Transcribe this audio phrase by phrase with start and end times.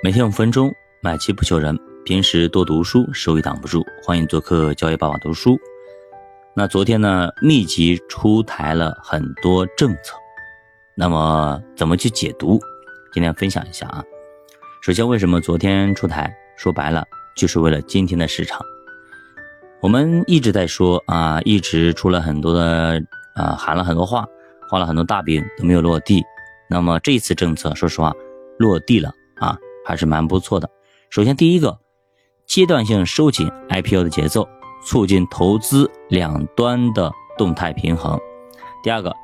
[0.00, 1.76] 每天五分钟，买气不求人。
[2.04, 3.84] 平时多读书，收益挡不住。
[4.00, 5.58] 欢迎做客交易爸爸读书。
[6.54, 10.14] 那昨天呢，密集出台了很多政策，
[10.94, 12.60] 那么怎么去解读？
[13.12, 14.04] 今天分享一下啊。
[14.82, 16.32] 首先，为什么昨天出台？
[16.56, 17.04] 说白了，
[17.36, 18.64] 就是为了今天的市场。
[19.80, 23.02] 我们一直在说啊，一直出了很多的
[23.34, 24.24] 啊，喊了很多话，
[24.70, 26.22] 画了很多大饼都没有落地。
[26.70, 28.14] 那么这次政策，说实话，
[28.60, 29.12] 落地了。
[29.88, 30.68] 还是蛮不错的。
[31.08, 31.78] 首先，第一个，
[32.44, 34.46] 阶段性收紧 IPO 的节奏，
[34.84, 38.20] 促进投资两端的动态平衡。
[38.82, 39.16] 第二个，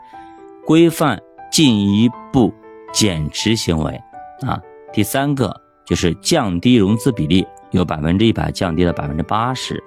[0.64, 1.20] 规范
[1.52, 2.50] 进一步
[2.95, 4.00] 减持行为
[4.41, 4.58] 啊。
[4.91, 9.84] 第三个就是降低融资比例，由百分之一百降低了百分之八十。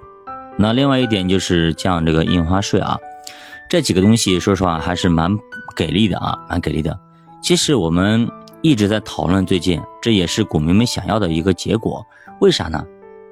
[0.56, 2.96] 那另外一点就是降这个印花税啊。
[3.68, 5.36] 这几个东西，说实话还是蛮
[5.74, 6.96] 给力的啊，蛮给力的。
[7.42, 8.30] 其实我们。
[8.62, 12.04] 一直在讨论，最近这也是股民们想要的一个结果。
[12.40, 12.84] 为啥呢？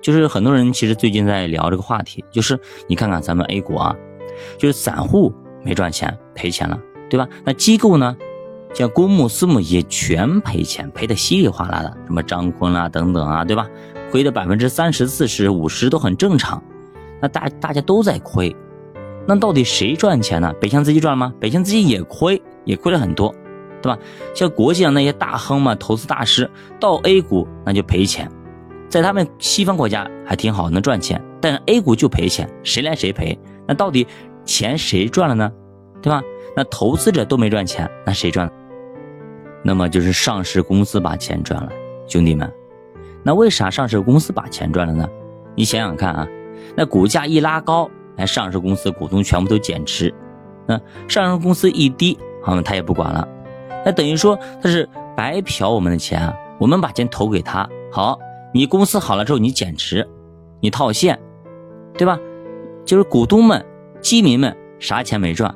[0.02, 3.96] 就是很多人其实最近在聊这个话题，就是你看看咱们 A 股啊，
[4.56, 5.32] 就是散户
[5.64, 6.78] 没赚钱，赔钱了，
[7.10, 7.26] 对吧？
[7.44, 8.16] 那机构呢，
[8.72, 13.66] 像公募、私募也全赔钱，赔的稀里哗啦的，什么张坤啊等等啊，对吧？
[14.12, 16.62] 亏的百分之三十四十、五十都很正常。
[17.20, 18.54] 那大大家都在亏，
[19.26, 20.52] 那到底谁赚钱呢？
[20.60, 21.34] 北向资金赚了吗？
[21.40, 23.34] 北向资金也亏，也亏了很多。
[23.86, 23.98] 对吧？
[24.34, 28.28] 像国际上那些大亨嘛，投资大师到 A 股那就赔钱，
[28.88, 33.38] 在他们西方国家还挺好，能赚钱，但是 A 股就赔钱，谁来谁赔？
[33.64, 34.04] 那到底
[34.44, 35.52] 钱谁赚了呢？
[36.02, 36.20] 对吧？
[36.56, 38.50] 那投资者都没赚钱，那谁赚？
[39.62, 41.70] 那么就是上市公司把钱赚了，
[42.08, 42.52] 兄弟们，
[43.22, 45.08] 那为啥上市公司把钱赚了呢？
[45.54, 46.26] 你想想看啊，
[46.74, 50.12] 那股价一拉高，那上市公司股东全部都减持，
[50.66, 53.28] 那上市公司一低，好他也不管了。
[53.86, 58.18] 那等于说他是白嫖我们的钱，我们把钱投给他，好，
[58.52, 60.04] 你公司好了之后你减持，
[60.60, 61.16] 你套现，
[61.96, 62.18] 对吧？
[62.84, 63.64] 就是股东们、
[64.00, 65.54] 基民们啥钱没赚，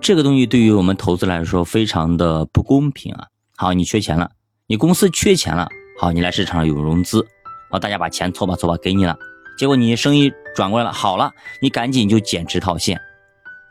[0.00, 3.26] 这个东西对于我们投资来说非常的不公平啊！
[3.54, 4.30] 好，你缺钱了，
[4.66, 5.68] 你公司缺钱了，
[6.00, 7.22] 好，你来市场上有融资，
[7.70, 9.14] 好，大家把钱凑吧凑吧给你了，
[9.58, 11.30] 结果你生意转过来了，好了，
[11.60, 12.98] 你赶紧就减持套现，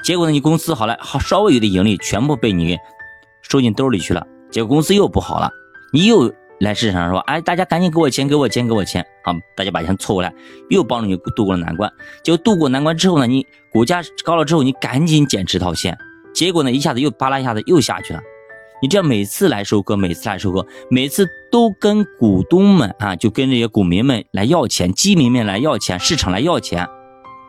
[0.04, 2.78] 结果呢，你公司好了，好稍微有点盈利，全部被你。
[3.52, 5.52] 收进兜里去了，结果公司又不好了，
[5.92, 6.32] 你又
[6.62, 10.34] 来市场上说，哎，大家赶紧给我钱，给我钱，给我钱，好，大家把钱凑过来，
[10.70, 11.92] 又帮助你度过了难关。
[12.24, 15.98] 结果度过难关之后呢，你股价高了之后，你赶紧减持套现，
[16.34, 18.22] 结果呢，一下子又扒拉一下子又下去了。
[18.82, 26.88] 你这样每次来收割，每次来收割，每次都跟股东们啊，就跟这些股民们来要钱，基民们来要钱，市场来要钱，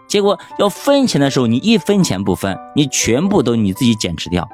[0.08, 4.48] 结果要分钱的时候，你一分钱不分，你全部都你自己减持掉。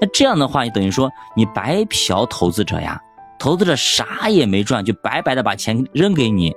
[0.00, 3.00] 那这样的话，就等于说你白嫖投资者呀，
[3.38, 6.52] 投资者啥也没赚，就白白的把钱扔给你。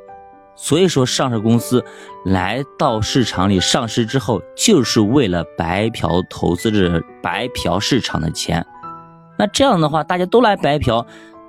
[0.60, 1.86] 所以说，上市公司
[2.26, 8.66] 来到市场里上市之后，就是为了白嫖投资者、白嫖市场的钱。
[9.38, 11.06] 那这样的话，大家都来白嫖，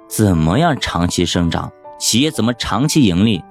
[0.09, 1.73] 怎么样长期生长？
[1.99, 3.43] 企业怎么长期盈利？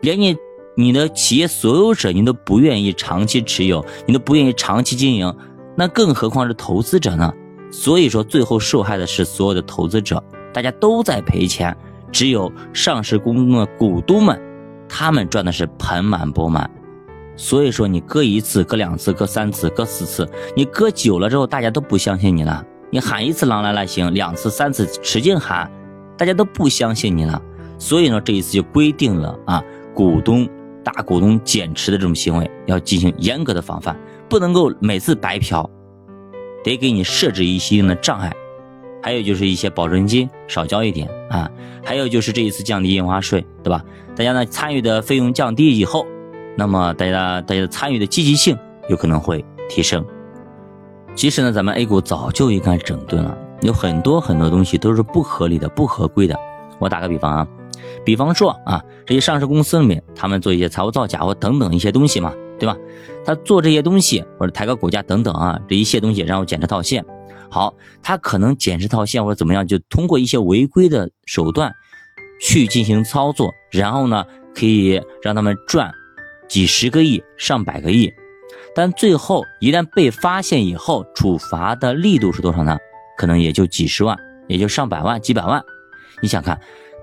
[0.00, 0.36] 连你
[0.76, 5.32] 你的企业所有者，你都不愿意长期持有，你都不愿意长期经营，
[5.76, 7.32] 那更何况是投资者呢？
[7.72, 10.22] 所以说，最后受害的是所有的投资者，
[10.52, 11.74] 大家都在赔钱，
[12.12, 14.40] 只有上市公司的股东们，
[14.86, 16.70] 他们赚的是盆满钵满。
[17.34, 22.62] 所以说，你割一次、割两次、割三次、割四次，你割久了之后，大家都不相信你了。
[22.90, 25.68] 你喊一次“狼来了”行，两次、三次使劲喊，
[26.18, 27.40] 大家都不相信你了。
[27.78, 30.46] 所以呢，这一次就规定了啊，股东、
[30.84, 33.96] 大股东减持的这种行为要进行严格的防范，
[34.28, 35.68] 不能够每次白嫖。
[36.62, 38.32] 得给你设置一些的障碍，
[39.02, 41.50] 还有就是一些保证金少交一点啊，
[41.84, 43.84] 还有就是这一次降低印花税，对吧？
[44.14, 46.06] 大家呢参与的费用降低以后，
[46.56, 48.56] 那么大家大家参与的积极性
[48.88, 50.04] 有可能会提升。
[51.14, 56.38] 其实呢，咱们 A 股早就应该整顿了，有很多很多东西都是不合理的、不合规的。
[56.78, 57.48] 我打个比方啊，
[58.04, 62.32] 比方说啊，这些上市公司里面，他们做一些财务造假或等等一些东西嘛。
[62.62, 62.78] 对吧？
[63.24, 67.04] 他做这些东西，或者抬高股价等等啊，这一些东西，然后减持套现。
[67.50, 71.74] 好，他可能减持套现或者怎么样，就通过一些违规的手段
[72.40, 74.24] 去进行操作，然后呢，
[74.54, 75.92] 可以让他们赚
[76.48, 78.12] 几十个亿、上百个亿。
[78.76, 82.78] 但最后一旦被发现以后，处罚的力度是多少呢？
[83.18, 84.16] 可能也就几十万，
[84.46, 85.60] 也就上百万、几百万。
[86.20, 86.60] 你想看，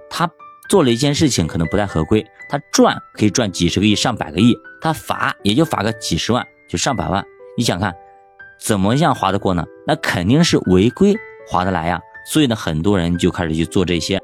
[0.09, 0.31] 他。
[0.69, 7.23] 做了一件事情，可能不太合规，他赚可以赚几十个亿、上百个亿，他罚也就罚个几十万，就上百万。
[7.57, 7.95] 你想看，
[8.59, 9.65] 怎么样划得过呢？
[9.85, 11.15] 那肯定是违规
[11.49, 11.99] 划得来呀。
[12.31, 14.19] 所以呢，很多人就开始去做这些，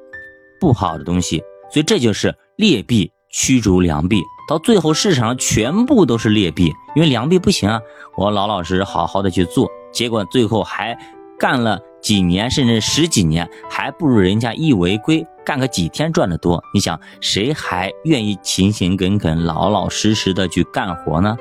[0.60, 7.82] 不好的东西，所以这就是劣币驱逐良币，到最后市场上全部都是劣币，因为良币不行啊，
[8.16, 10.96] 我老老实实好好的去做，结果最后还
[11.40, 16.64] 干了几年甚至十几年，还不如人家一违规干个几天赚的多。
[16.72, 21.36] 你想谁还愿意勤勤恳恳、老老实实的去干活呢？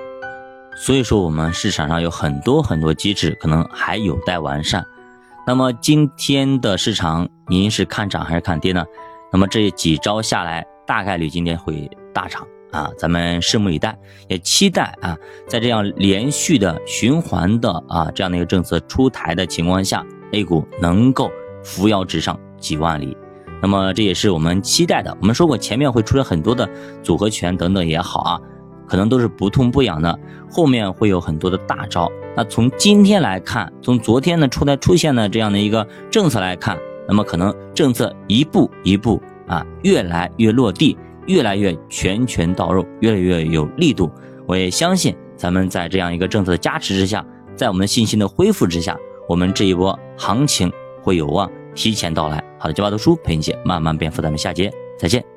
[0.74, 4.82] 所以说，我们市场上有很多很多机制，可能还有待完善。
[5.46, 8.86] 那么今天的市场，您是看涨还是看跌呢？
[9.30, 12.90] 那么这几招下来，大概率今天会大涨啊！
[12.96, 13.94] 咱们拭目以待，
[14.28, 15.14] 也期待啊，
[15.46, 20.02] 在这样连续的循环的啊这样的一个政策出台的情况下
[20.34, 21.30] ，A 股能够
[21.62, 23.16] 扶摇直上几万里。
[23.62, 25.16] 那么这也是我们期待的。
[25.20, 26.68] 我们说过，前面会出现很多的
[27.02, 28.40] 组合拳等等也好啊。
[28.86, 30.18] 可能都是不痛不痒的，
[30.50, 32.12] 后面会有很多的大招。
[32.36, 36.78] 那从今天来看，从昨天呢出来出现的这样的一个政策来看，
[37.08, 44.12] 那么可能政策一步一步啊，越来越落地，越来越拳拳到肉，越来越有力度。
[44.46, 47.24] 我也相信，咱们在这样一个政策的加持之下，
[47.56, 48.94] 在我们信心的恢复之下，
[49.26, 50.72] 我们这一波行情
[51.02, 52.42] 会有望提前到来。
[52.58, 55.33] 好的，九八读书陪你一起慢慢变富，咱们下节再见。